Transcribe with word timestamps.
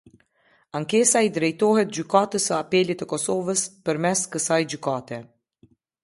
Ankesa 0.77 1.21
i 1.25 1.29
drejtohet 1.33 1.91
Gjykatës 1.97 2.47
së 2.49 2.55
Apelit 2.59 2.99
të 3.01 3.07
Kosovës, 3.11 3.65
përmes 3.89 4.23
kësaj 4.37 4.59
Gjykate. 4.73 5.21